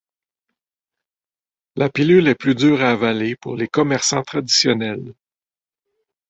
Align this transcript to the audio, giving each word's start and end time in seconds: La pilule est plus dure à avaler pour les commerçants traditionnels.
La 1.75 1.87
pilule 1.91 2.27
est 2.27 2.33
plus 2.33 2.55
dure 2.55 2.81
à 2.81 2.89
avaler 2.89 3.35
pour 3.35 3.55
les 3.55 3.67
commerçants 3.67 4.23
traditionnels. 4.23 5.13